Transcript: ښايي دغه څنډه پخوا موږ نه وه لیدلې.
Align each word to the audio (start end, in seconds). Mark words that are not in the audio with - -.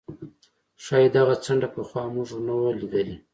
ښايي 0.83 1.09
دغه 1.17 1.33
څنډه 1.43 1.67
پخوا 1.75 2.03
موږ 2.13 2.29
نه 2.47 2.53
وه 2.59 2.71
لیدلې. 2.79 3.15